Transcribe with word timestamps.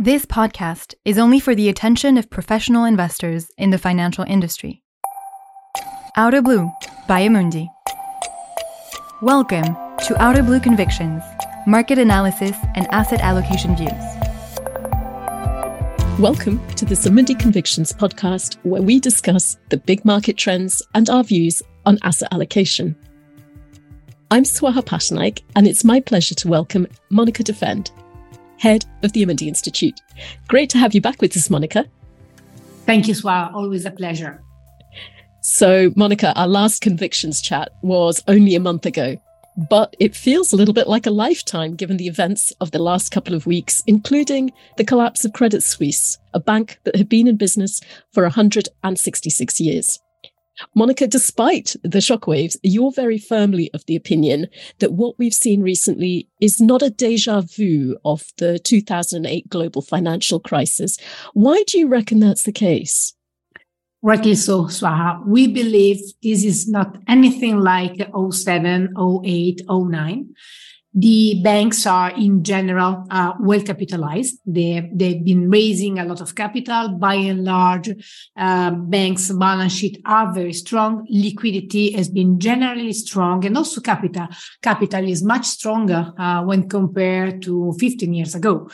This 0.00 0.24
podcast 0.24 0.94
is 1.04 1.18
only 1.18 1.40
for 1.40 1.56
the 1.56 1.68
attention 1.68 2.18
of 2.18 2.30
professional 2.30 2.84
investors 2.84 3.50
in 3.58 3.70
the 3.70 3.78
financial 3.78 4.22
industry. 4.22 4.84
Outer 6.16 6.40
Blue 6.40 6.70
by 7.08 7.22
Amundi. 7.22 7.66
Welcome 9.22 9.64
to 10.06 10.14
Outer 10.22 10.44
Blue 10.44 10.60
Convictions, 10.60 11.20
market 11.66 11.98
analysis 11.98 12.56
and 12.76 12.86
asset 12.92 13.18
allocation 13.22 13.76
views. 13.76 13.90
Welcome 16.20 16.64
to 16.76 16.84
the 16.84 16.94
Amundi 16.94 17.36
Convictions 17.36 17.92
podcast, 17.92 18.56
where 18.62 18.82
we 18.82 19.00
discuss 19.00 19.56
the 19.70 19.78
big 19.78 20.04
market 20.04 20.36
trends 20.36 20.80
and 20.94 21.10
our 21.10 21.24
views 21.24 21.60
on 21.86 21.98
asset 22.04 22.32
allocation. 22.32 22.94
I'm 24.30 24.44
Swaha 24.44 24.80
Pattanaik, 24.80 25.42
and 25.56 25.66
it's 25.66 25.82
my 25.82 25.98
pleasure 25.98 26.36
to 26.36 26.46
welcome 26.46 26.86
Monica 27.10 27.42
Defend, 27.42 27.90
head 28.58 28.84
of 29.02 29.12
the 29.12 29.24
Amundi 29.24 29.46
Institute. 29.48 30.00
Great 30.48 30.70
to 30.70 30.78
have 30.78 30.94
you 30.94 31.00
back 31.00 31.20
with 31.22 31.36
us, 31.36 31.50
Monica. 31.50 31.86
Thank 32.86 33.08
you, 33.08 33.14
Swa. 33.14 33.52
Always 33.54 33.84
a 33.84 33.90
pleasure. 33.90 34.42
So, 35.40 35.92
Monica, 35.96 36.32
our 36.34 36.48
last 36.48 36.82
convictions 36.82 37.40
chat 37.40 37.70
was 37.82 38.22
only 38.28 38.54
a 38.54 38.60
month 38.60 38.86
ago, 38.86 39.16
but 39.70 39.94
it 39.98 40.14
feels 40.14 40.52
a 40.52 40.56
little 40.56 40.74
bit 40.74 40.88
like 40.88 41.06
a 41.06 41.10
lifetime 41.10 41.74
given 41.74 41.96
the 41.96 42.06
events 42.06 42.52
of 42.60 42.70
the 42.70 42.78
last 42.78 43.10
couple 43.10 43.34
of 43.34 43.46
weeks, 43.46 43.82
including 43.86 44.52
the 44.76 44.84
collapse 44.84 45.24
of 45.24 45.32
Credit 45.32 45.62
Suisse, 45.62 46.18
a 46.34 46.40
bank 46.40 46.78
that 46.84 46.96
had 46.96 47.08
been 47.08 47.26
in 47.26 47.36
business 47.36 47.80
for 48.12 48.22
166 48.24 49.60
years. 49.60 50.00
Monica, 50.74 51.06
despite 51.06 51.76
the 51.82 51.98
shockwaves, 51.98 52.56
you're 52.62 52.92
very 52.92 53.18
firmly 53.18 53.70
of 53.74 53.84
the 53.86 53.96
opinion 53.96 54.48
that 54.78 54.92
what 54.92 55.18
we've 55.18 55.34
seen 55.34 55.62
recently 55.62 56.28
is 56.40 56.60
not 56.60 56.82
a 56.82 56.90
deja 56.90 57.42
vu 57.42 57.96
of 58.04 58.24
the 58.38 58.58
2008 58.58 59.48
global 59.48 59.82
financial 59.82 60.40
crisis. 60.40 60.98
Why 61.34 61.62
do 61.66 61.78
you 61.78 61.88
reckon 61.88 62.20
that's 62.20 62.44
the 62.44 62.52
case? 62.52 63.14
Rightly 64.00 64.36
so, 64.36 64.64
Swaha. 64.64 65.26
We 65.26 65.48
believe 65.48 65.98
this 66.22 66.44
is 66.44 66.68
not 66.68 66.96
anything 67.08 67.58
like 67.58 68.08
07, 68.30 68.94
08, 68.96 69.62
09 69.68 70.28
the 71.00 71.40
banks 71.44 71.86
are 71.86 72.10
in 72.10 72.42
general 72.42 73.04
uh, 73.10 73.32
well 73.38 73.60
capitalized. 73.60 74.40
They, 74.44 74.90
they've 74.92 75.24
been 75.24 75.48
raising 75.48 76.00
a 76.00 76.04
lot 76.04 76.20
of 76.20 76.34
capital. 76.34 76.88
By 76.88 77.14
and 77.14 77.44
large, 77.44 77.90
uh, 78.36 78.72
banks' 78.72 79.30
balance 79.30 79.74
sheet 79.74 80.02
are 80.04 80.32
very 80.32 80.52
strong. 80.52 81.06
Liquidity 81.08 81.92
has 81.92 82.08
been 82.08 82.40
generally 82.40 82.92
strong, 82.92 83.44
and 83.44 83.56
also 83.56 83.80
capital 83.80 84.26
capital 84.60 85.08
is 85.08 85.22
much 85.22 85.46
stronger 85.46 86.12
uh, 86.18 86.42
when 86.42 86.68
compared 86.68 87.42
to 87.42 87.74
15 87.78 88.12
years 88.12 88.34
ago. 88.34 88.68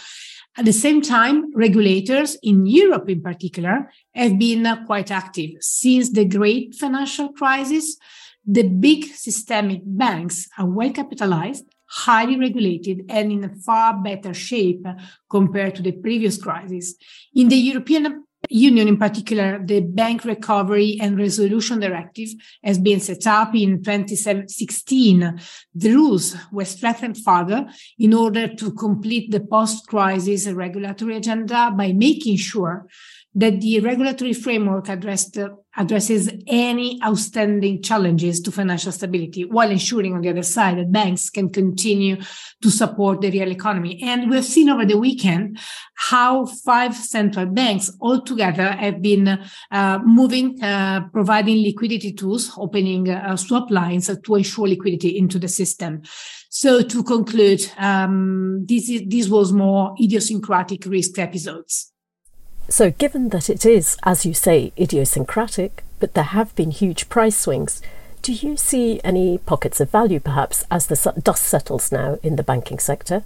At 0.56 0.64
the 0.64 0.72
same 0.72 1.02
time, 1.02 1.52
regulators 1.54 2.38
in 2.42 2.64
Europe, 2.64 3.10
in 3.10 3.20
particular, 3.20 3.90
have 4.14 4.38
been 4.38 4.64
uh, 4.64 4.86
quite 4.86 5.10
active 5.10 5.50
since 5.60 6.10
the 6.10 6.24
great 6.24 6.74
financial 6.74 7.32
crisis. 7.34 7.98
The 8.46 8.62
big 8.62 9.04
systemic 9.06 9.82
banks 9.84 10.48
are 10.58 10.66
well 10.66 10.92
capitalized 10.92 11.64
highly 11.94 12.36
regulated 12.36 13.06
and 13.08 13.30
in 13.30 13.44
a 13.44 13.54
far 13.54 14.02
better 14.02 14.34
shape 14.34 14.84
compared 15.30 15.76
to 15.76 15.82
the 15.82 15.92
previous 15.92 16.36
crisis. 16.36 16.94
In 17.34 17.48
the 17.48 17.56
European 17.56 18.24
Union, 18.50 18.88
in 18.88 18.96
particular, 18.98 19.60
the 19.64 19.80
Bank 19.80 20.24
Recovery 20.24 20.98
and 21.00 21.16
Resolution 21.16 21.78
Directive 21.80 22.30
has 22.62 22.78
been 22.78 23.00
set 23.00 23.26
up 23.26 23.54
in 23.54 23.82
2016. 23.82 25.40
The 25.74 25.92
rules 25.92 26.36
were 26.52 26.64
strengthened 26.64 27.18
further 27.18 27.66
in 27.98 28.12
order 28.12 28.48
to 28.54 28.72
complete 28.72 29.30
the 29.30 29.40
post 29.40 29.86
crisis 29.86 30.46
regulatory 30.48 31.16
agenda 31.16 31.72
by 31.76 31.92
making 31.92 32.36
sure 32.36 32.86
that 33.36 33.60
the 33.60 33.80
regulatory 33.80 34.32
framework 34.32 34.88
addressed, 34.88 35.38
addresses 35.76 36.30
any 36.46 37.00
outstanding 37.02 37.82
challenges 37.82 38.40
to 38.40 38.52
financial 38.52 38.92
stability 38.92 39.44
while 39.44 39.70
ensuring 39.70 40.14
on 40.14 40.20
the 40.20 40.28
other 40.28 40.42
side 40.42 40.78
that 40.78 40.92
banks 40.92 41.30
can 41.30 41.50
continue 41.50 42.16
to 42.62 42.70
support 42.70 43.20
the 43.20 43.30
real 43.30 43.50
economy. 43.50 44.00
And 44.02 44.30
we've 44.30 44.44
seen 44.44 44.68
over 44.68 44.86
the 44.86 44.98
weekend 44.98 45.58
how 45.96 46.46
five 46.46 46.94
central 46.94 47.46
banks 47.46 47.90
altogether 48.00 48.70
have 48.70 49.02
been 49.02 49.40
uh, 49.70 49.98
moving, 50.04 50.62
uh, 50.62 51.08
providing 51.12 51.62
liquidity 51.62 52.12
tools, 52.12 52.52
opening 52.56 53.10
uh, 53.10 53.36
swap 53.36 53.70
lines 53.70 54.06
to 54.06 54.34
ensure 54.34 54.68
liquidity 54.68 55.18
into 55.18 55.40
the 55.40 55.48
system. 55.48 56.02
So 56.50 56.82
to 56.82 57.02
conclude, 57.02 57.68
um, 57.78 58.64
this, 58.64 58.88
is, 58.88 59.02
this 59.08 59.28
was 59.28 59.52
more 59.52 59.92
idiosyncratic 60.00 60.86
risk 60.86 61.18
episodes. 61.18 61.90
So, 62.68 62.90
given 62.90 63.28
that 63.28 63.50
it 63.50 63.66
is, 63.66 63.96
as 64.04 64.24
you 64.24 64.34
say, 64.34 64.72
idiosyncratic, 64.78 65.84
but 66.00 66.14
there 66.14 66.24
have 66.24 66.54
been 66.56 66.70
huge 66.70 67.08
price 67.08 67.36
swings, 67.36 67.82
do 68.22 68.32
you 68.32 68.56
see 68.56 69.00
any 69.04 69.38
pockets 69.38 69.80
of 69.80 69.90
value 69.90 70.18
perhaps 70.18 70.64
as 70.70 70.86
the 70.86 71.20
dust 71.22 71.44
settles 71.44 71.92
now 71.92 72.18
in 72.22 72.36
the 72.36 72.42
banking 72.42 72.78
sector? 72.78 73.22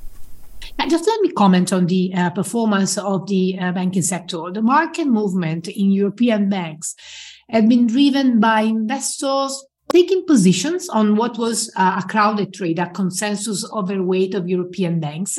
Just 0.88 1.06
let 1.06 1.20
me 1.20 1.30
comment 1.32 1.72
on 1.72 1.86
the 1.86 2.12
uh, 2.14 2.30
performance 2.30 2.98
of 2.98 3.28
the 3.28 3.58
uh, 3.60 3.72
banking 3.72 4.02
sector. 4.02 4.50
The 4.52 4.62
market 4.62 5.06
movement 5.06 5.68
in 5.68 5.92
European 5.92 6.48
banks 6.48 6.94
have 7.50 7.68
been 7.68 7.86
driven 7.86 8.40
by 8.40 8.62
investors 8.62 9.64
taking 9.92 10.26
positions 10.26 10.88
on 10.88 11.16
what 11.16 11.38
was 11.38 11.72
uh, 11.76 12.00
a 12.04 12.08
crowded 12.08 12.52
trade, 12.52 12.78
a 12.78 12.90
consensus 12.90 13.64
overweight 13.72 14.34
of 14.34 14.48
European 14.48 15.00
banks 15.00 15.38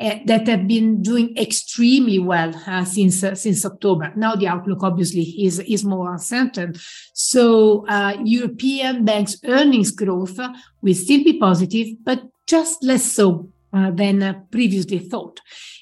uh, 0.00 0.16
that 0.26 0.46
have 0.48 0.66
been 0.66 1.02
doing 1.02 1.36
extremely 1.36 2.18
well 2.18 2.52
uh, 2.66 2.84
since 2.84 3.22
uh, 3.22 3.34
since 3.34 3.64
October. 3.64 4.12
Now 4.16 4.34
the 4.34 4.48
outlook 4.48 4.82
obviously 4.82 5.22
is 5.22 5.60
is 5.60 5.84
more 5.84 6.12
uncertain. 6.12 6.74
So 7.12 7.86
uh, 7.86 8.16
European 8.24 9.04
banks' 9.04 9.38
earnings 9.44 9.90
growth 9.90 10.38
will 10.82 10.94
still 10.94 11.22
be 11.22 11.38
positive, 11.38 11.88
but 12.02 12.22
just 12.46 12.82
less 12.82 13.04
so 13.04 13.50
uh, 13.72 13.90
than 13.90 14.22
uh, 14.22 14.34
previously 14.50 14.98
thought. 14.98 15.40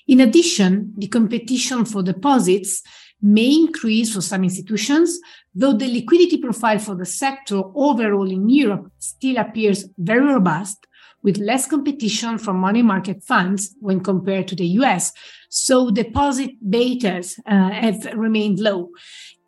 In 0.08 0.20
addition, 0.20 0.92
the 0.96 1.08
competition 1.08 1.84
for 1.84 2.02
deposits 2.02 2.82
may 3.20 3.54
increase 3.54 4.12
for 4.12 4.20
some 4.20 4.42
institutions, 4.42 5.18
though 5.54 5.72
the 5.72 5.86
liquidity 5.86 6.38
profile 6.38 6.78
for 6.78 6.96
the 6.96 7.06
sector 7.06 7.62
overall 7.74 8.30
in 8.30 8.48
Europe 8.48 8.90
still 8.98 9.38
appears 9.38 9.86
very 9.96 10.26
robust 10.26 10.86
with 11.22 11.38
less 11.38 11.66
competition 11.66 12.38
from 12.38 12.56
money 12.56 12.82
market 12.82 13.22
funds 13.22 13.74
when 13.80 14.00
compared 14.00 14.48
to 14.48 14.56
the 14.56 14.66
US. 14.80 15.12
So 15.48 15.90
deposit 15.90 16.50
betas 16.66 17.38
uh, 17.46 17.70
have 17.70 18.04
remained 18.14 18.58
low. 18.58 18.90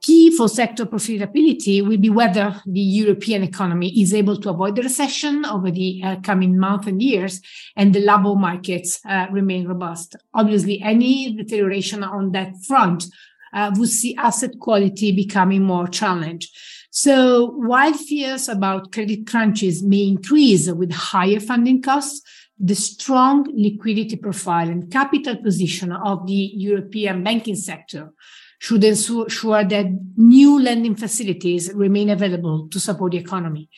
Key 0.03 0.37
for 0.37 0.51
sector 0.51 0.85
profitability 0.85 1.83
will 1.83 1.97
be 1.97 2.11
whether 2.11 2.61
the 2.67 2.81
European 2.81 3.43
economy 3.43 3.89
is 4.03 4.13
able 4.13 4.37
to 4.37 4.51
avoid 4.51 4.77
the 4.77 4.83
recession 4.83 5.47
over 5.47 5.71
the 5.71 6.03
uh, 6.05 6.17
coming 6.21 6.59
months 6.59 6.87
and 6.87 7.01
years, 7.01 7.41
and 7.75 7.95
the 7.95 8.01
labor 8.01 8.35
markets 8.35 9.01
uh, 9.09 9.29
remain 9.33 9.67
robust. 9.67 10.15
Obviously, 10.35 10.83
any 10.83 11.35
deterioration 11.35 12.05
on 12.05 12.33
that 12.33 12.53
front 12.69 13.07
uh, 13.55 13.71
would 13.77 13.89
see 13.89 14.15
asset 14.17 14.51
quality 14.61 15.11
becoming 15.11 15.63
more 15.63 15.87
challenged. 15.87 16.55
So 16.97 17.47
while 17.47 17.93
fears 17.93 18.49
about 18.49 18.93
credit 18.93 19.27
crunches 19.27 19.83
may 19.83 20.05
increase 20.07 20.71
with 20.71 20.93
higher 20.93 21.41
funding 21.41 21.83
costs, 21.83 22.23
the 22.57 22.77
strong 22.77 23.49
liquidity 23.53 24.15
profile 24.15 24.69
and 24.69 24.89
capital 24.93 25.35
position 25.39 25.91
of 25.91 26.25
the 26.29 26.53
European 26.55 27.25
banking 27.25 27.57
sector 27.57 28.13
should 28.61 28.85
ensure 28.85 29.65
that 29.65 29.87
new 30.17 30.63
lending 30.63 30.95
facilities 30.95 31.75
remain 31.75 32.11
available 32.11 32.69
to 32.69 32.79
support 32.79 33.11
the 33.11 33.19
economy. 33.19 33.69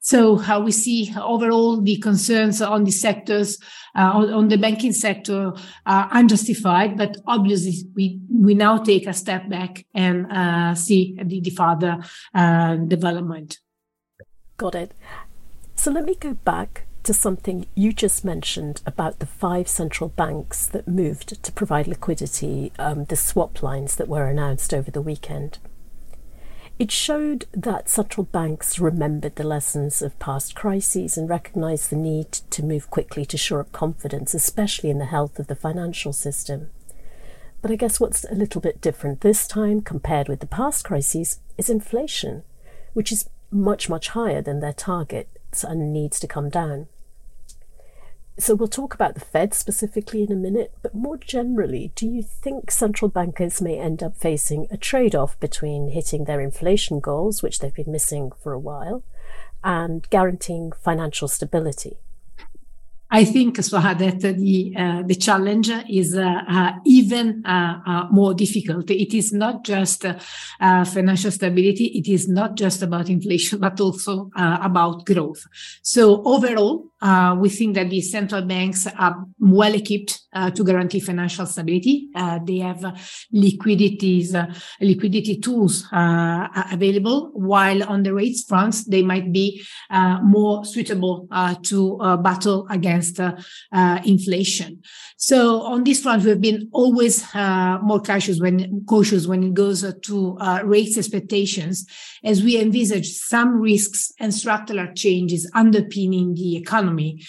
So 0.00 0.36
how 0.36 0.60
we 0.60 0.70
see 0.70 1.12
overall 1.20 1.80
the 1.80 1.98
concerns 1.98 2.62
on 2.62 2.84
the 2.84 2.90
sectors, 2.90 3.58
uh, 3.96 4.10
on, 4.14 4.32
on, 4.32 4.48
the 4.48 4.56
banking 4.56 4.92
sector 4.92 5.52
are 5.86 6.08
unjustified, 6.12 6.96
but 6.96 7.16
obviously 7.26 7.88
we, 7.94 8.20
we 8.32 8.54
now 8.54 8.78
take 8.78 9.06
a 9.06 9.12
step 9.12 9.48
back 9.48 9.84
and 9.94 10.30
uh, 10.30 10.74
see 10.74 11.18
the, 11.22 11.40
the 11.40 11.50
further 11.50 11.98
uh, 12.34 12.76
development. 12.76 13.58
Got 14.56 14.74
it. 14.76 14.92
So 15.74 15.90
let 15.90 16.04
me 16.04 16.14
go 16.14 16.34
back 16.34 16.86
to 17.04 17.14
something 17.14 17.66
you 17.74 17.92
just 17.92 18.24
mentioned 18.24 18.82
about 18.84 19.18
the 19.18 19.26
five 19.26 19.68
central 19.68 20.10
banks 20.10 20.66
that 20.66 20.86
moved 20.86 21.42
to 21.42 21.52
provide 21.52 21.86
liquidity, 21.86 22.72
um, 22.78 23.04
the 23.04 23.16
swap 23.16 23.62
lines 23.62 23.96
that 23.96 24.08
were 24.08 24.26
announced 24.26 24.74
over 24.74 24.90
the 24.90 25.00
weekend. 25.00 25.58
It 26.78 26.92
showed 26.92 27.46
that 27.52 27.88
central 27.88 28.24
banks 28.24 28.78
remembered 28.78 29.34
the 29.34 29.46
lessons 29.46 30.00
of 30.00 30.16
past 30.20 30.54
crises 30.54 31.18
and 31.18 31.28
recognized 31.28 31.90
the 31.90 31.96
need 31.96 32.30
to 32.30 32.64
move 32.64 32.88
quickly 32.88 33.26
to 33.26 33.36
shore 33.36 33.60
up 33.60 33.72
confidence, 33.72 34.32
especially 34.32 34.88
in 34.88 34.98
the 34.98 35.06
health 35.06 35.40
of 35.40 35.48
the 35.48 35.56
financial 35.56 36.12
system. 36.12 36.70
But 37.60 37.72
I 37.72 37.76
guess 37.76 37.98
what's 37.98 38.24
a 38.24 38.34
little 38.36 38.60
bit 38.60 38.80
different 38.80 39.22
this 39.22 39.48
time 39.48 39.80
compared 39.80 40.28
with 40.28 40.38
the 40.38 40.46
past 40.46 40.84
crises 40.84 41.40
is 41.56 41.68
inflation, 41.68 42.44
which 42.92 43.10
is 43.10 43.28
much, 43.50 43.88
much 43.88 44.10
higher 44.10 44.40
than 44.40 44.60
their 44.60 44.72
targets 44.72 45.64
and 45.64 45.92
needs 45.92 46.20
to 46.20 46.28
come 46.28 46.48
down. 46.48 46.86
So 48.40 48.54
we'll 48.54 48.68
talk 48.68 48.94
about 48.94 49.14
the 49.14 49.20
Fed 49.20 49.52
specifically 49.52 50.22
in 50.22 50.30
a 50.30 50.36
minute, 50.36 50.72
but 50.80 50.94
more 50.94 51.16
generally, 51.16 51.90
do 51.96 52.06
you 52.06 52.22
think 52.22 52.70
central 52.70 53.08
bankers 53.08 53.60
may 53.60 53.80
end 53.80 54.00
up 54.00 54.16
facing 54.16 54.68
a 54.70 54.76
trade 54.76 55.16
off 55.16 55.38
between 55.40 55.88
hitting 55.88 56.24
their 56.24 56.40
inflation 56.40 57.00
goals, 57.00 57.42
which 57.42 57.58
they've 57.58 57.74
been 57.74 57.90
missing 57.90 58.30
for 58.40 58.52
a 58.52 58.58
while, 58.58 59.02
and 59.64 60.08
guaranteeing 60.10 60.70
financial 60.70 61.26
stability? 61.26 61.98
I 63.10 63.24
think 63.24 63.56
so 63.62 63.80
that 63.80 64.20
the 64.20 64.74
uh, 64.76 65.02
the 65.02 65.14
challenge 65.14 65.70
is 65.88 66.14
uh, 66.14 66.42
uh, 66.46 66.72
even 66.84 67.42
uh, 67.46 67.80
uh, 67.86 68.06
more 68.10 68.34
difficult. 68.34 68.90
It 68.90 69.16
is 69.16 69.32
not 69.32 69.64
just 69.64 70.04
uh, 70.04 70.84
financial 70.84 71.30
stability. 71.30 71.86
It 71.86 72.06
is 72.06 72.28
not 72.28 72.54
just 72.54 72.82
about 72.82 73.08
inflation, 73.08 73.60
but 73.66 73.80
also 73.80 74.30
about 74.36 75.06
growth. 75.06 75.42
So 75.82 76.22
overall, 76.24 76.84
we 77.40 77.48
think 77.48 77.76
that 77.76 77.88
the 77.88 78.02
central 78.02 78.42
banks 78.42 78.86
are 78.86 79.24
well 79.38 79.74
equipped 79.74 80.20
to 80.54 80.64
guarantee 80.64 81.00
financial 81.00 81.46
stability. 81.46 82.08
they 82.44 82.58
have 82.58 82.82
liquidities, 83.32 84.34
liquidity 84.80 85.38
tools 85.38 85.86
available. 85.92 87.30
While 87.32 87.84
on 87.84 88.02
the 88.02 88.12
rates 88.12 88.44
front, 88.44 88.76
they 88.88 89.02
might 89.02 89.32
be 89.32 89.62
more 90.22 90.64
suitable 90.64 91.28
to 91.62 92.18
battle 92.22 92.66
against 92.70 92.97
against 92.98 93.20
uh, 93.20 93.34
uh, 93.72 94.00
inflation. 94.04 94.82
So 95.16 95.62
on 95.62 95.84
this 95.84 96.02
front, 96.02 96.24
we've 96.24 96.40
been 96.40 96.68
always 96.72 97.24
uh, 97.34 97.78
more 97.82 98.00
cautious 98.00 98.40
when 98.40 98.84
cautious 98.86 99.26
when 99.26 99.42
it 99.42 99.54
goes 99.54 99.82
to 99.82 100.38
rates 100.64 100.96
expectations, 100.96 101.86
as 102.24 102.42
we 102.42 102.60
envisage 102.60 103.08
some 103.08 103.60
risks 103.60 104.12
and 104.20 104.32
structural 104.32 104.92
changes 104.94 105.50
underpinning 105.54 106.34
the 106.34 106.56
economy. 106.56 107.22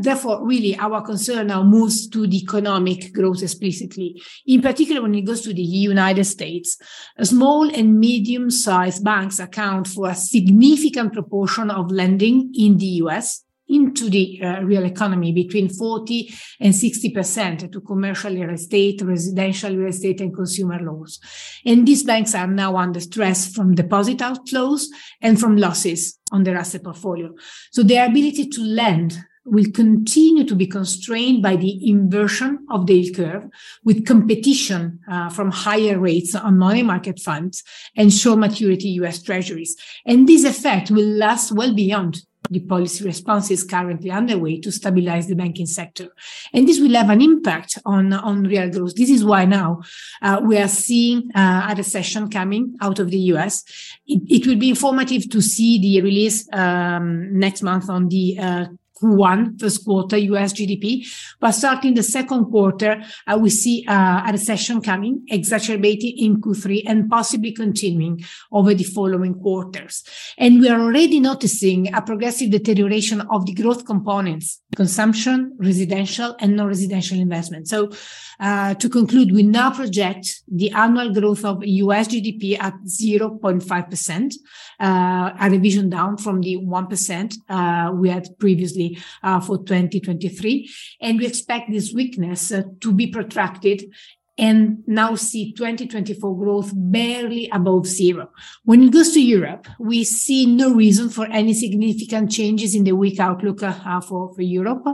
therefore, 0.00 0.46
really, 0.46 0.76
our 0.78 1.02
concern 1.02 1.46
now 1.46 1.62
moves 1.62 2.08
to 2.08 2.26
the 2.26 2.36
economic 2.36 3.12
growth 3.12 3.42
explicitly. 3.42 4.20
In 4.46 4.60
particular, 4.60 5.02
when 5.02 5.14
it 5.14 5.22
goes 5.22 5.40
to 5.42 5.54
the 5.54 5.62
United 5.62 6.24
States, 6.24 6.76
small 7.22 7.74
and 7.74 7.98
medium-sized 7.98 9.02
banks 9.02 9.38
account 9.38 9.88
for 9.88 10.10
a 10.10 10.14
significant 10.14 11.12
proportion 11.12 11.70
of 11.70 11.90
lending 11.90 12.52
in 12.54 12.76
the 12.76 13.00
US 13.04 13.43
into 13.68 14.10
the 14.10 14.40
uh, 14.42 14.60
real 14.62 14.84
economy 14.84 15.32
between 15.32 15.68
40 15.68 16.32
and 16.60 16.74
60% 16.74 17.72
to 17.72 17.80
commercial 17.80 18.34
real 18.34 18.50
estate, 18.50 19.00
residential 19.02 19.74
real 19.74 19.88
estate, 19.88 20.20
and 20.20 20.34
consumer 20.34 20.78
loans. 20.80 21.18
And 21.64 21.86
these 21.86 22.02
banks 22.02 22.34
are 22.34 22.46
now 22.46 22.76
under 22.76 23.00
stress 23.00 23.52
from 23.52 23.74
deposit 23.74 24.18
outflows 24.18 24.86
and 25.20 25.40
from 25.40 25.56
losses 25.56 26.18
on 26.32 26.44
their 26.44 26.56
asset 26.56 26.84
portfolio. 26.84 27.30
So 27.72 27.82
their 27.82 28.06
ability 28.06 28.48
to 28.48 28.60
lend 28.60 29.18
will 29.46 29.70
continue 29.72 30.44
to 30.44 30.54
be 30.54 30.66
constrained 30.66 31.42
by 31.42 31.56
the 31.56 31.88
inversion 31.88 32.66
of 32.70 32.86
the 32.86 32.94
yield 32.94 33.16
curve 33.16 33.46
with 33.84 34.06
competition 34.06 34.98
uh, 35.10 35.28
from 35.28 35.50
higher 35.50 35.98
rates 35.98 36.34
on 36.34 36.58
money 36.58 36.82
market 36.82 37.20
funds 37.20 37.62
and 37.96 38.12
short 38.12 38.38
maturity 38.38 38.88
US 39.00 39.22
treasuries. 39.22 39.76
And 40.06 40.26
this 40.26 40.44
effect 40.44 40.90
will 40.90 41.06
last 41.06 41.52
well 41.52 41.74
beyond 41.74 42.22
the 42.50 42.60
policy 42.60 43.04
response 43.04 43.50
is 43.50 43.64
currently 43.64 44.10
underway 44.10 44.60
to 44.60 44.70
stabilize 44.70 45.26
the 45.26 45.34
banking 45.34 45.66
sector. 45.66 46.08
And 46.52 46.68
this 46.68 46.80
will 46.80 46.94
have 46.94 47.10
an 47.10 47.20
impact 47.20 47.78
on, 47.84 48.12
on 48.12 48.44
real 48.44 48.70
growth. 48.70 48.94
This 48.94 49.10
is 49.10 49.24
why 49.24 49.44
now 49.44 49.82
uh, 50.22 50.40
we 50.42 50.58
are 50.58 50.68
seeing 50.68 51.30
uh, 51.34 51.68
a 51.70 51.74
recession 51.76 52.30
coming 52.30 52.76
out 52.80 52.98
of 52.98 53.10
the 53.10 53.18
US. 53.32 53.64
It, 54.06 54.22
it, 54.28 54.46
will 54.46 54.58
be 54.58 54.68
informative 54.68 55.30
to 55.30 55.40
see 55.40 55.78
the 55.78 56.02
release 56.02 56.48
um, 56.52 57.38
next 57.38 57.62
month 57.62 57.88
on 57.88 58.08
the 58.08 58.38
uh, 58.38 58.66
Q1, 59.04 59.60
first 59.60 59.84
quarter 59.84 60.16
US 60.16 60.52
GDP. 60.52 61.06
But 61.40 61.52
starting 61.52 61.94
the 61.94 62.02
second 62.02 62.46
quarter, 62.46 63.02
uh, 63.26 63.38
we 63.38 63.50
see 63.50 63.84
uh, 63.86 64.22
a 64.26 64.32
recession 64.32 64.80
coming, 64.80 65.24
exacerbating 65.28 66.14
in 66.18 66.40
Q3 66.40 66.82
and 66.86 67.10
possibly 67.10 67.52
continuing 67.52 68.24
over 68.52 68.74
the 68.74 68.84
following 68.84 69.34
quarters. 69.34 70.04
And 70.38 70.60
we 70.60 70.68
are 70.68 70.80
already 70.80 71.20
noticing 71.20 71.94
a 71.94 72.00
progressive 72.00 72.50
deterioration 72.50 73.20
of 73.30 73.46
the 73.46 73.52
growth 73.52 73.84
components, 73.84 74.60
consumption, 74.76 75.56
residential 75.58 76.34
and 76.40 76.56
non-residential 76.56 77.18
investment. 77.18 77.68
So 77.68 77.90
uh, 78.40 78.74
to 78.74 78.88
conclude, 78.88 79.32
we 79.32 79.42
now 79.42 79.70
project 79.70 80.42
the 80.48 80.70
annual 80.70 81.12
growth 81.12 81.44
of 81.44 81.64
US 81.64 82.08
GDP 82.08 82.58
at 82.58 82.74
0.5%, 82.84 84.34
uh, 84.80 85.30
a 85.40 85.50
revision 85.50 85.88
down 85.90 86.16
from 86.16 86.40
the 86.40 86.56
1% 86.56 87.34
uh, 87.48 87.92
we 87.94 88.08
had 88.08 88.26
previously 88.38 88.93
uh, 89.22 89.40
for 89.40 89.58
2023. 89.58 90.70
And 91.00 91.18
we 91.18 91.26
expect 91.26 91.70
this 91.70 91.92
weakness 91.92 92.52
uh, 92.52 92.62
to 92.80 92.92
be 92.92 93.08
protracted 93.08 93.84
and 94.36 94.82
now 94.86 95.14
see 95.14 95.52
2024 95.52 96.36
growth 96.36 96.72
barely 96.74 97.48
above 97.52 97.86
zero. 97.86 98.30
When 98.64 98.82
it 98.82 98.92
goes 98.92 99.12
to 99.12 99.22
Europe, 99.22 99.68
we 99.78 100.02
see 100.04 100.46
no 100.46 100.74
reason 100.74 101.08
for 101.08 101.26
any 101.26 101.54
significant 101.54 102.30
changes 102.30 102.74
in 102.74 102.84
the 102.84 102.92
weak 102.92 103.20
outlook 103.20 103.62
uh, 103.62 104.00
for, 104.00 104.34
for 104.34 104.42
Europe. 104.42 104.84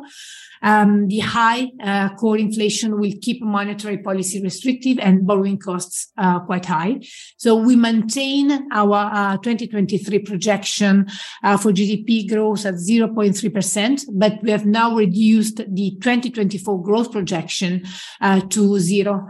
Um, 0.63 1.09
the 1.09 1.21
high 1.21 1.71
uh, 1.83 2.15
core 2.17 2.37
inflation 2.37 3.01
will 3.01 3.13
keep 3.23 3.43
monetary 3.43 3.99
policy 3.99 4.43
restrictive 4.43 4.99
and 4.99 5.27
borrowing 5.27 5.59
costs 5.59 6.13
uh, 6.19 6.41
quite 6.41 6.67
high. 6.67 7.01
So 7.39 7.57
we 7.57 7.77
maintain 7.77 8.69
our 8.73 9.11
uh, 9.13 9.37
2023 9.39 10.19
projection 10.19 11.07
uh, 11.43 11.57
for 11.57 11.73
GDP 11.73 12.29
growth 12.29 12.67
at 12.67 12.75
0.3%, 12.75 14.05
but 14.13 14.43
we 14.43 14.51
have 14.51 14.67
now 14.67 14.95
reduced 14.95 15.57
the 15.57 15.97
2024 16.03 16.83
growth 16.83 17.11
projection 17.11 17.85
uh, 18.21 18.41
to 18.41 18.79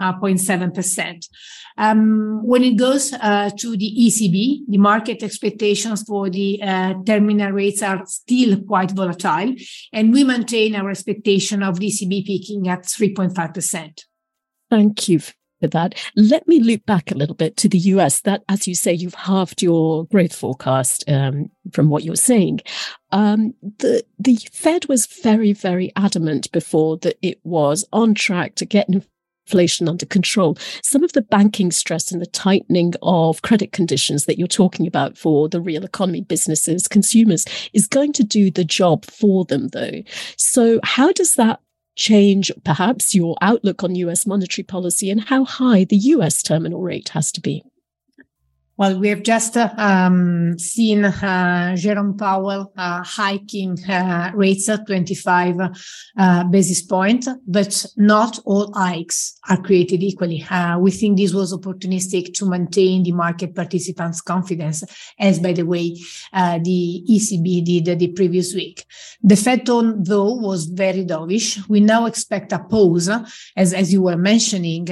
0.7%. 0.00 1.28
Um, 1.78 2.46
when 2.46 2.62
it 2.64 2.76
goes 2.76 3.12
uh, 3.12 3.50
to 3.58 3.76
the 3.76 3.96
ECB, 3.98 4.62
the 4.68 4.78
market 4.78 5.22
expectations 5.22 6.02
for 6.02 6.28
the 6.28 6.60
uh, 6.62 6.94
terminal 7.06 7.52
rates 7.52 7.82
are 7.82 8.04
still 8.06 8.60
quite 8.62 8.90
volatile, 8.90 9.54
and 9.92 10.12
we 10.12 10.24
maintain 10.24 10.74
our 10.74 10.90
expectation 10.90 11.62
of 11.62 11.78
the 11.80 11.86
ECB 11.86 12.26
peaking 12.26 12.68
at 12.68 12.82
3.5%. 12.82 14.04
Thank 14.70 15.08
you 15.08 15.20
for 15.20 15.68
that. 15.68 15.94
Let 16.16 16.46
me 16.48 16.60
loop 16.60 16.86
back 16.86 17.10
a 17.10 17.14
little 17.14 17.34
bit 17.34 17.56
to 17.58 17.68
the 17.68 17.78
US. 17.78 18.20
That, 18.22 18.42
as 18.48 18.66
you 18.66 18.74
say, 18.74 18.92
you've 18.92 19.14
halved 19.14 19.62
your 19.62 20.06
growth 20.06 20.34
forecast 20.34 21.04
um, 21.08 21.50
from 21.72 21.88
what 21.88 22.04
you're 22.04 22.16
saying. 22.16 22.60
Um, 23.12 23.54
the 23.78 24.04
the 24.18 24.36
Fed 24.52 24.86
was 24.88 25.06
very, 25.06 25.52
very 25.52 25.92
adamant 25.96 26.50
before 26.52 26.96
that 26.98 27.18
it 27.22 27.40
was 27.44 27.84
on 27.92 28.14
track 28.14 28.54
to 28.56 28.64
get 28.64 28.88
inflation 29.46 29.88
under 29.88 30.06
control. 30.06 30.56
Some 30.82 31.02
of 31.02 31.12
the 31.12 31.22
banking 31.22 31.70
stress 31.70 32.12
and 32.12 32.20
the 32.20 32.26
tightening 32.26 32.94
of 33.02 33.42
credit 33.42 33.72
conditions 33.72 34.26
that 34.26 34.38
you're 34.38 34.48
talking 34.48 34.86
about 34.86 35.18
for 35.18 35.48
the 35.48 35.60
real 35.60 35.84
economy, 35.84 36.20
businesses, 36.20 36.88
consumers 36.88 37.44
is 37.72 37.86
going 37.86 38.12
to 38.14 38.24
do 38.24 38.50
the 38.50 38.64
job 38.64 39.04
for 39.04 39.44
them, 39.44 39.68
though. 39.68 40.02
So, 40.36 40.80
how 40.84 41.12
does 41.12 41.34
that 41.34 41.60
change 41.96 42.50
perhaps 42.64 43.14
your 43.14 43.36
outlook 43.42 43.82
on 43.82 43.94
US 43.94 44.26
monetary 44.26 44.64
policy 44.64 45.10
and 45.10 45.20
how 45.20 45.44
high 45.44 45.84
the 45.84 45.96
US 45.96 46.42
terminal 46.42 46.80
rate 46.80 47.10
has 47.10 47.32
to 47.32 47.40
be? 47.40 47.62
Well, 48.80 48.98
we 48.98 49.08
have 49.08 49.22
just 49.22 49.58
um, 49.58 50.58
seen 50.58 51.04
uh, 51.04 51.76
Jerome 51.76 52.16
Powell 52.16 52.72
uh, 52.78 53.02
hiking 53.04 53.76
uh, 53.84 54.30
rates 54.34 54.70
at 54.70 54.86
25 54.86 55.56
uh, 56.16 56.44
basis 56.44 56.80
point, 56.80 57.28
but 57.46 57.84
not 57.98 58.38
all 58.46 58.72
hikes 58.72 59.38
are 59.50 59.60
created 59.60 60.02
equally. 60.02 60.46
Uh, 60.48 60.78
we 60.78 60.92
think 60.92 61.18
this 61.18 61.34
was 61.34 61.52
opportunistic 61.52 62.32
to 62.32 62.46
maintain 62.46 63.02
the 63.02 63.12
market 63.12 63.54
participants' 63.54 64.22
confidence, 64.22 64.82
as 65.18 65.40
by 65.40 65.52
the 65.52 65.66
way, 65.66 65.94
uh, 66.32 66.58
the 66.64 67.04
ECB 67.06 67.84
did 67.84 67.98
the 67.98 68.08
previous 68.12 68.54
week. 68.54 68.86
The 69.22 69.36
Fed 69.36 69.66
tone, 69.66 70.02
though, 70.04 70.32
was 70.32 70.64
very 70.64 71.04
dovish. 71.04 71.62
We 71.68 71.80
now 71.80 72.06
expect 72.06 72.50
a 72.52 72.60
pause, 72.60 73.10
as, 73.58 73.74
as 73.74 73.92
you 73.92 74.00
were 74.00 74.16
mentioning. 74.16 74.86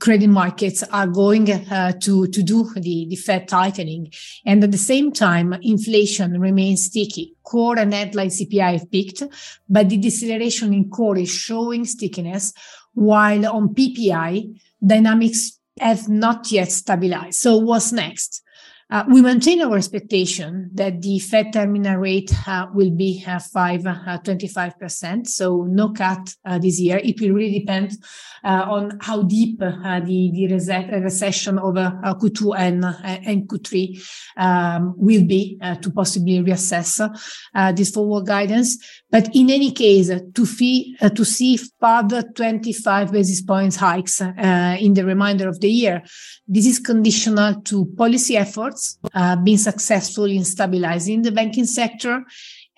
credit 0.00 0.30
markets 0.30 0.82
are 0.82 1.06
going 1.06 1.46
to, 1.46 2.26
to 2.26 2.42
do 2.42 2.68
the, 2.74 2.87
the 3.08 3.16
Fed 3.16 3.48
tightening. 3.48 4.12
And 4.44 4.62
at 4.64 4.72
the 4.72 4.78
same 4.78 5.12
time, 5.12 5.54
inflation 5.62 6.40
remains 6.40 6.86
sticky. 6.86 7.34
Core 7.42 7.78
and 7.78 7.92
headline 7.94 8.28
CPI 8.28 8.72
have 8.72 8.90
peaked, 8.90 9.22
but 9.68 9.88
the 9.88 9.96
deceleration 9.96 10.74
in 10.74 10.90
core 10.90 11.18
is 11.18 11.30
showing 11.30 11.84
stickiness, 11.84 12.52
while 12.94 13.46
on 13.46 13.74
PPI, 13.74 14.60
dynamics 14.84 15.58
have 15.80 16.08
not 16.08 16.50
yet 16.50 16.70
stabilized. 16.70 17.38
So 17.38 17.56
what's 17.58 17.92
next? 17.92 18.42
Uh, 18.90 19.04
we 19.10 19.20
maintain 19.20 19.60
our 19.60 19.76
expectation 19.76 20.70
that 20.72 21.02
the 21.02 21.18
Fed 21.18 21.52
terminal 21.52 21.98
rate 21.98 22.32
uh, 22.48 22.66
will 22.72 22.90
be 22.90 23.22
uh, 23.26 23.38
5.25%, 23.38 25.20
uh, 25.20 25.24
so 25.24 25.64
no 25.68 25.90
cut 25.90 26.34
uh, 26.46 26.58
this 26.58 26.80
year. 26.80 26.98
It 27.04 27.20
will 27.20 27.32
really 27.32 27.58
depend 27.58 27.92
uh, 28.42 28.64
on 28.66 28.98
how 29.02 29.24
deep 29.24 29.58
the, 29.58 30.02
the 30.06 31.00
recession 31.02 31.58
over 31.58 32.00
Q2 32.02 32.54
and, 32.56 32.84
and 33.04 33.46
Q3 33.46 34.02
um, 34.38 34.94
will 34.96 35.26
be 35.26 35.58
to 35.82 35.90
possibly 35.90 36.38
reassess 36.38 36.98
this 37.76 37.90
forward 37.90 38.26
guidance. 38.26 38.78
But 39.10 39.28
in 39.34 39.50
any 39.50 39.70
case, 39.72 40.08
to, 40.08 40.46
fee, 40.46 40.96
to 41.14 41.24
see 41.24 41.58
further 41.78 42.22
25 42.22 43.12
basis 43.12 43.42
points 43.42 43.76
hikes 43.76 44.20
in 44.20 44.94
the 44.94 45.04
remainder 45.04 45.46
of 45.46 45.60
the 45.60 45.70
year, 45.70 46.02
this 46.46 46.66
is 46.66 46.78
conditional 46.78 47.60
to 47.62 47.86
policy 47.96 48.36
efforts 48.36 48.77
uh, 49.14 49.36
being 49.36 49.58
successful 49.58 50.24
in 50.24 50.44
stabilizing 50.44 51.22
the 51.22 51.32
banking 51.32 51.66
sector 51.66 52.24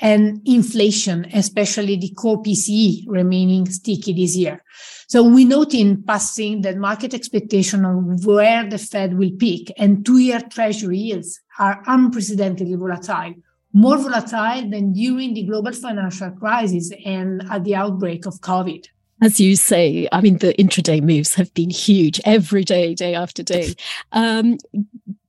and 0.01 0.41
inflation, 0.47 1.27
especially 1.35 1.97
the 1.97 2.11
core 2.11 2.43
PCE 2.43 3.05
remaining 3.07 3.67
sticky 3.67 4.15
this 4.15 4.35
year. 4.35 4.63
So 5.09 5.23
we 5.23 5.45
note 5.45 5.75
in 5.75 6.03
passing 6.03 6.63
that 6.63 6.77
market 6.77 7.13
expectation 7.13 7.85
of 7.85 8.25
where 8.25 8.69
the 8.69 8.79
Fed 8.79 9.19
will 9.19 9.33
peak 9.39 9.73
and 9.77 10.05
two-year 10.07 10.41
treasury 10.51 10.99
yields 10.99 11.41
are 11.59 11.83
unprecedentedly 11.87 12.77
volatile, 12.77 13.35
more 13.73 13.99
volatile 13.99 14.71
than 14.71 14.93
during 14.93 15.35
the 15.35 15.45
global 15.45 15.73
financial 15.73 16.31
crisis 16.31 16.91
and 17.05 17.43
at 17.51 17.65
the 17.65 17.75
outbreak 17.75 18.25
of 18.27 18.41
COVID 18.41 18.87
as 19.23 19.39
you 19.39 19.57
say, 19.57 20.09
I 20.13 20.21
mean, 20.21 20.39
the 20.39 20.55
intraday 20.55 21.03
moves 21.03 21.35
have 21.35 21.53
been 21.55 21.71
huge 21.71 22.21
every 22.25 22.65
day, 22.65 22.95
day 22.95 23.15
after 23.15 23.43
day. 23.43 23.75
Um, 24.13 24.57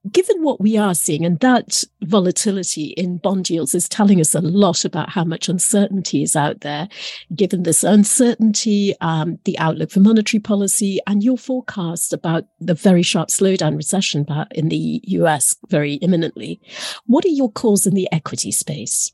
given 0.10 0.44
what 0.44 0.60
we 0.60 0.78
are 0.78 0.96
seeing, 0.96 1.26
and 1.26 1.40
that 1.40 1.84
volatility 2.04 2.86
in 2.98 3.18
bond 3.18 3.50
yields 3.50 3.76
is 3.76 3.88
telling 3.88 4.20
us 4.20 4.34
a 4.34 4.42
lot 4.42 4.84
about 4.86 5.10
how 5.10 5.24
much 5.24 5.50
uncertainty 5.50 6.24
is 6.24 6.36
out 6.36 6.62
there, 6.62 6.88
given 7.36 7.64
this 7.64 7.84
uncertainty, 7.84 8.96
um, 9.02 9.38
the 9.46 9.58
outlook 9.60 9.92
for 9.92 10.00
monetary 10.00 10.42
policy, 10.42 11.00
and 11.06 11.24
your 11.24 11.38
forecast 11.38 12.14
about 12.14 12.46
the 12.60 12.74
very 12.74 13.04
sharp 13.04 13.30
slowdown 13.30 13.76
recession 13.76 14.26
in 14.52 14.70
the 14.70 15.02
US 15.04 15.56
very 15.70 15.96
imminently. 15.96 16.60
What 17.06 17.26
are 17.26 17.30
your 17.30 17.52
calls 17.52 17.86
in 17.86 17.94
the 17.94 18.08
equity 18.12 18.52
space? 18.52 19.12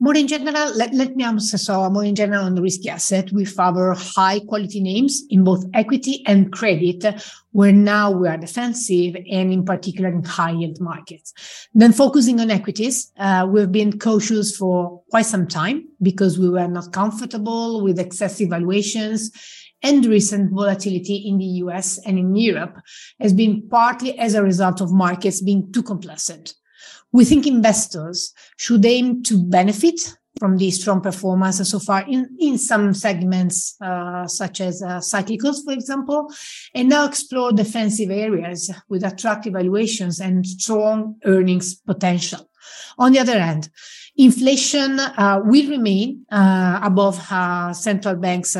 More 0.00 0.16
in 0.16 0.26
general, 0.26 0.76
let, 0.76 0.92
let 0.92 1.14
me 1.14 1.22
answer 1.22 1.56
so 1.56 1.88
more 1.88 2.04
in 2.04 2.16
general 2.16 2.44
on 2.44 2.56
the 2.56 2.62
risky 2.62 2.88
asset, 2.88 3.30
we 3.30 3.44
favor 3.44 3.94
high 3.94 4.40
quality 4.40 4.80
names 4.80 5.22
in 5.30 5.44
both 5.44 5.64
equity 5.72 6.24
and 6.26 6.52
credit, 6.52 7.04
where 7.52 7.72
now 7.72 8.10
we 8.10 8.26
are 8.26 8.36
defensive 8.36 9.14
and 9.30 9.52
in 9.52 9.64
particular 9.64 10.08
in 10.08 10.24
high 10.24 10.50
yield 10.50 10.80
markets. 10.80 11.32
Then 11.74 11.92
focusing 11.92 12.40
on 12.40 12.50
equities, 12.50 13.12
uh, 13.18 13.46
we've 13.48 13.70
been 13.70 13.98
cautious 14.00 14.56
for 14.56 15.02
quite 15.10 15.26
some 15.26 15.46
time 15.46 15.88
because 16.02 16.40
we 16.40 16.50
were 16.50 16.66
not 16.66 16.92
comfortable 16.92 17.80
with 17.80 18.00
excessive 18.00 18.50
valuations 18.50 19.30
and 19.84 20.04
recent 20.06 20.50
volatility 20.50 21.16
in 21.16 21.38
the 21.38 21.62
US 21.62 21.98
and 22.04 22.18
in 22.18 22.34
Europe 22.34 22.80
has 23.20 23.32
been 23.32 23.68
partly 23.68 24.18
as 24.18 24.34
a 24.34 24.42
result 24.42 24.80
of 24.80 24.90
markets 24.90 25.40
being 25.40 25.70
too 25.70 25.84
complacent 25.84 26.54
we 27.14 27.24
think 27.24 27.46
investors 27.46 28.34
should 28.58 28.84
aim 28.84 29.22
to 29.22 29.38
benefit 29.38 30.16
from 30.40 30.56
the 30.56 30.68
strong 30.72 31.00
performance 31.00 31.66
so 31.70 31.78
far 31.78 32.04
in, 32.08 32.28
in 32.40 32.58
some 32.58 32.92
segments, 32.92 33.76
uh, 33.80 34.26
such 34.26 34.60
as 34.60 34.82
uh, 34.82 34.98
cyclicals, 34.98 35.64
for 35.64 35.72
example, 35.72 36.28
and 36.74 36.88
now 36.88 37.06
explore 37.06 37.52
defensive 37.52 38.10
areas 38.10 38.68
with 38.88 39.04
attractive 39.04 39.52
valuations 39.52 40.18
and 40.18 40.44
strong 40.44 41.14
earnings 41.24 41.76
potential. 41.76 42.50
On 42.98 43.12
the 43.12 43.20
other 43.20 43.38
hand, 43.38 43.68
Inflation 44.16 45.00
uh, 45.00 45.40
will 45.44 45.68
remain 45.68 46.24
uh, 46.30 46.78
above 46.84 47.20
uh, 47.32 47.72
central 47.72 48.14
banks' 48.14 48.56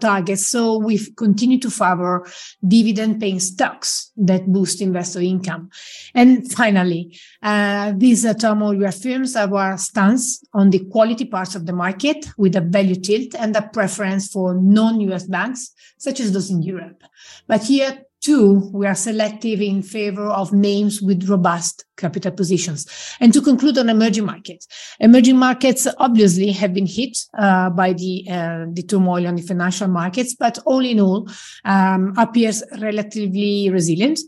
targets, 0.00 0.48
so 0.48 0.78
we 0.78 0.98
continue 1.14 1.58
to 1.58 1.70
favor 1.70 2.26
dividend-paying 2.66 3.38
stocks 3.38 4.12
that 4.16 4.46
boost 4.46 4.80
investor 4.80 5.20
income. 5.20 5.68
And 6.14 6.50
finally, 6.50 7.18
this 7.42 8.24
turmoil 8.40 8.76
reaffirms 8.76 9.36
our 9.36 9.76
stance 9.76 10.42
on 10.54 10.70
the 10.70 10.78
quality 10.86 11.26
parts 11.26 11.54
of 11.54 11.66
the 11.66 11.74
market 11.74 12.26
with 12.38 12.56
a 12.56 12.62
value 12.62 12.96
tilt 12.96 13.34
and 13.34 13.54
a 13.56 13.62
preference 13.62 14.28
for 14.28 14.54
non-US 14.54 15.24
banks, 15.24 15.70
such 15.98 16.18
as 16.20 16.32
those 16.32 16.50
in 16.50 16.62
Europe. 16.62 17.02
But 17.46 17.64
here, 17.64 18.04
Two, 18.24 18.70
we 18.72 18.86
are 18.86 18.94
selective 18.94 19.60
in 19.60 19.82
favor 19.82 20.24
of 20.24 20.50
names 20.50 21.02
with 21.02 21.28
robust 21.28 21.84
capital 21.98 22.32
positions. 22.32 22.86
And 23.20 23.34
to 23.34 23.42
conclude 23.42 23.76
on 23.76 23.90
emerging 23.90 24.24
markets, 24.24 24.66
emerging 24.98 25.36
markets 25.36 25.86
obviously 25.98 26.50
have 26.52 26.72
been 26.72 26.86
hit 26.86 27.18
uh, 27.38 27.68
by 27.68 27.92
the 27.92 28.24
uh, 28.30 28.64
the 28.72 28.82
turmoil 28.82 29.26
on 29.26 29.34
the 29.36 29.42
financial 29.42 29.88
markets, 29.88 30.34
but 30.34 30.58
all 30.64 30.82
in 30.82 31.00
all, 31.00 31.28
um, 31.66 32.14
appears 32.16 32.62
relatively 32.80 33.68
resilient. 33.68 34.18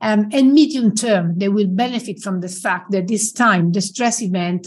Um, 0.00 0.30
and 0.32 0.54
medium 0.54 0.94
term, 0.94 1.38
they 1.38 1.50
will 1.50 1.68
benefit 1.68 2.22
from 2.22 2.40
the 2.40 2.48
fact 2.48 2.90
that 2.92 3.06
this 3.06 3.32
time 3.32 3.72
the 3.72 3.82
stress 3.82 4.22
event 4.22 4.66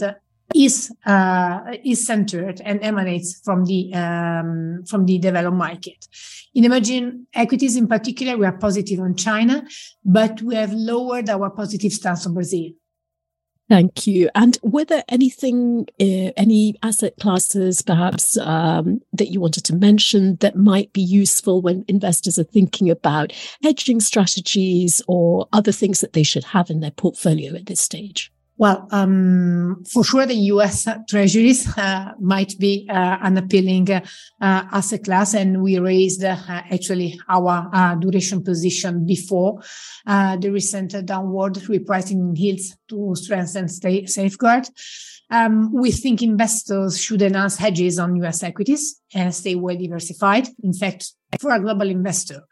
is 0.54 0.92
uh, 1.04 1.60
is 1.84 2.06
centered 2.06 2.60
and 2.64 2.82
emanates 2.82 3.40
from 3.44 3.64
the 3.64 3.92
um, 3.94 4.84
from 4.88 5.06
the 5.06 5.18
developed 5.18 5.56
market. 5.56 6.06
In 6.54 6.64
emerging 6.64 7.26
equities, 7.34 7.76
in 7.76 7.86
particular, 7.86 8.36
we 8.36 8.46
are 8.46 8.56
positive 8.56 9.00
on 9.00 9.14
China, 9.14 9.66
but 10.04 10.40
we 10.42 10.54
have 10.54 10.72
lowered 10.72 11.28
our 11.28 11.50
positive 11.50 11.92
stance 11.92 12.26
on 12.26 12.34
Brazil. 12.34 12.70
Thank 13.68 14.06
you. 14.06 14.30
And 14.34 14.56
were 14.62 14.84
there 14.84 15.02
anything, 15.08 15.88
uh, 16.00 16.30
any 16.36 16.76
asset 16.84 17.14
classes 17.20 17.82
perhaps 17.82 18.36
um, 18.38 19.00
that 19.12 19.30
you 19.32 19.40
wanted 19.40 19.64
to 19.64 19.74
mention 19.74 20.36
that 20.36 20.54
might 20.54 20.92
be 20.92 21.02
useful 21.02 21.60
when 21.60 21.84
investors 21.88 22.38
are 22.38 22.44
thinking 22.44 22.88
about 22.88 23.32
hedging 23.64 23.98
strategies 23.98 25.02
or 25.08 25.48
other 25.52 25.72
things 25.72 26.00
that 26.00 26.12
they 26.12 26.22
should 26.22 26.44
have 26.44 26.70
in 26.70 26.78
their 26.78 26.92
portfolio 26.92 27.56
at 27.56 27.66
this 27.66 27.80
stage? 27.80 28.30
Well, 28.58 28.88
um, 28.90 29.84
for 29.84 30.02
sure, 30.02 30.24
the 30.24 30.34
U.S. 30.56 30.88
treasuries 31.08 31.68
uh, 31.76 32.12
might 32.18 32.58
be 32.58 32.86
uh, 32.88 33.18
an 33.20 33.36
appealing 33.36 33.90
uh, 33.90 34.00
asset 34.40 35.04
class, 35.04 35.34
and 35.34 35.62
we 35.62 35.78
raised 35.78 36.24
uh, 36.24 36.36
actually 36.48 37.20
our 37.28 37.68
uh, 37.72 37.96
duration 37.96 38.42
position 38.42 39.04
before 39.04 39.60
uh, 40.06 40.36
the 40.36 40.50
recent 40.50 41.04
downward 41.04 41.54
repricing 41.54 42.32
yields 42.34 42.74
to 42.88 43.14
strengthen 43.14 43.68
state 43.68 44.08
safeguard. 44.08 44.68
Um, 45.28 45.72
we 45.74 45.90
think 45.90 46.22
investors 46.22 46.98
should 47.00 47.20
enhance 47.20 47.56
hedges 47.56 47.98
on 47.98 48.16
U.S. 48.16 48.42
equities 48.42 49.02
and 49.12 49.34
stay 49.34 49.54
well 49.54 49.76
diversified. 49.76 50.48
In 50.62 50.72
fact, 50.72 51.12
for 51.40 51.50
a 51.50 51.60
global 51.60 51.90
investor, 51.90 52.42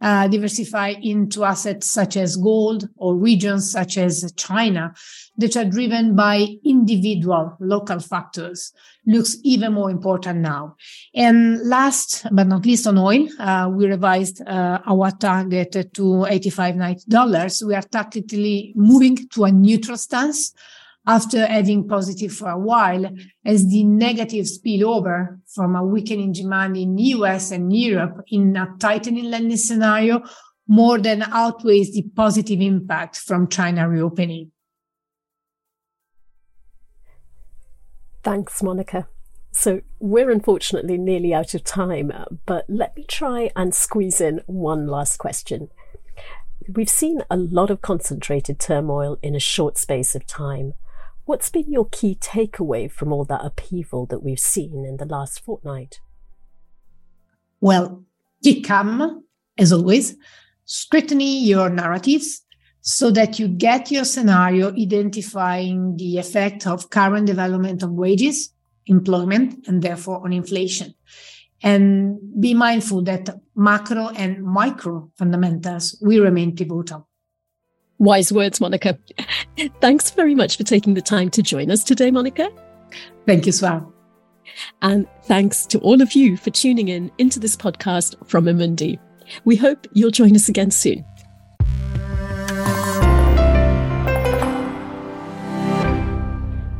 uh, 0.00 0.28
diversify 0.28 0.94
into 1.02 1.44
assets 1.44 1.90
such 1.90 2.16
as 2.16 2.36
gold 2.36 2.88
or 2.96 3.16
regions 3.16 3.70
such 3.70 3.96
as 3.98 4.32
China 4.36 4.94
that 5.38 5.56
are 5.56 5.64
driven 5.64 6.14
by 6.14 6.46
individual 6.64 7.56
local 7.60 8.00
factors 8.00 8.72
looks 9.06 9.36
even 9.44 9.72
more 9.72 9.90
important 9.90 10.40
now. 10.40 10.74
And 11.14 11.60
last 11.68 12.26
but 12.32 12.46
not 12.46 12.66
least 12.66 12.86
on 12.86 12.98
oil, 12.98 13.28
uh, 13.38 13.70
we 13.72 13.86
revised 13.86 14.42
uh, 14.46 14.80
our 14.86 15.10
target 15.12 15.94
to 15.94 16.26
85 16.26 17.04
dollars. 17.04 17.62
We 17.64 17.74
are 17.74 17.82
tactically 17.82 18.72
moving 18.74 19.28
to 19.28 19.44
a 19.44 19.52
neutral 19.52 19.96
stance 19.96 20.52
after 21.06 21.46
having 21.46 21.86
positive 21.86 22.32
for 22.32 22.50
a 22.50 22.58
while 22.58 23.06
as 23.44 23.68
the 23.68 23.84
negative 23.84 24.46
spillover 24.46 25.38
from 25.54 25.76
a 25.76 25.84
weakening 25.84 26.32
demand 26.32 26.76
in 26.76 26.96
the 26.96 27.02
US 27.04 27.50
and 27.52 27.74
Europe 27.74 28.22
in 28.28 28.56
a 28.56 28.74
tightening 28.78 29.26
lending 29.26 29.56
scenario 29.56 30.22
more 30.68 30.98
than 30.98 31.22
outweighs 31.22 31.92
the 31.92 32.02
positive 32.14 32.60
impact 32.60 33.16
from 33.16 33.48
China 33.48 33.88
reopening. 33.88 34.50
Thanks, 38.24 38.60
Monica. 38.60 39.06
So 39.52 39.80
we're 40.00 40.30
unfortunately 40.30 40.98
nearly 40.98 41.32
out 41.32 41.54
of 41.54 41.62
time, 41.62 42.12
but 42.44 42.64
let 42.68 42.96
me 42.96 43.04
try 43.04 43.50
and 43.54 43.74
squeeze 43.74 44.20
in 44.20 44.42
one 44.46 44.88
last 44.88 45.18
question. 45.18 45.70
We've 46.68 46.90
seen 46.90 47.22
a 47.30 47.36
lot 47.36 47.70
of 47.70 47.80
concentrated 47.80 48.58
turmoil 48.58 49.18
in 49.22 49.36
a 49.36 49.40
short 49.40 49.78
space 49.78 50.16
of 50.16 50.26
time. 50.26 50.74
What's 51.26 51.50
been 51.50 51.72
your 51.72 51.88
key 51.88 52.16
takeaway 52.20 52.88
from 52.88 53.12
all 53.12 53.24
that 53.24 53.44
upheaval 53.44 54.06
that 54.06 54.22
we've 54.22 54.38
seen 54.38 54.84
in 54.86 54.98
the 54.98 55.04
last 55.04 55.44
fortnight? 55.44 55.98
Well, 57.60 58.04
keep 58.44 58.64
calm, 58.64 59.24
as 59.58 59.72
always. 59.72 60.16
Scrutiny 60.66 61.44
your 61.44 61.68
narratives 61.68 62.42
so 62.80 63.10
that 63.10 63.40
you 63.40 63.48
get 63.48 63.90
your 63.90 64.04
scenario 64.04 64.72
identifying 64.72 65.96
the 65.96 66.18
effect 66.18 66.64
of 66.64 66.90
current 66.90 67.26
development 67.26 67.82
of 67.82 67.90
wages, 67.90 68.52
employment, 68.86 69.66
and 69.66 69.82
therefore 69.82 70.22
on 70.22 70.32
inflation. 70.32 70.94
And 71.60 72.20
be 72.40 72.54
mindful 72.54 73.02
that 73.02 73.30
macro 73.56 74.10
and 74.10 74.44
micro 74.44 75.10
fundamentals 75.18 75.98
will 76.00 76.22
remain 76.22 76.54
pivotal. 76.54 77.08
Wise 77.98 78.32
words, 78.32 78.60
Monica. 78.60 78.98
Thanks 79.80 80.10
very 80.10 80.34
much 80.34 80.56
for 80.56 80.64
taking 80.64 80.94
the 80.94 81.02
time 81.02 81.30
to 81.30 81.42
join 81.42 81.70
us 81.70 81.84
today, 81.84 82.10
Monica. 82.10 82.48
Thank 83.26 83.46
you, 83.46 83.52
Swan. 83.52 83.92
And 84.82 85.06
thanks 85.24 85.66
to 85.66 85.78
all 85.80 86.00
of 86.00 86.12
you 86.12 86.36
for 86.36 86.50
tuning 86.50 86.88
in 86.88 87.10
into 87.18 87.40
this 87.40 87.56
podcast 87.56 88.14
from 88.26 88.46
Amundi. 88.46 88.98
We 89.44 89.56
hope 89.56 89.86
you'll 89.92 90.10
join 90.10 90.34
us 90.36 90.48
again 90.48 90.70
soon. 90.70 91.04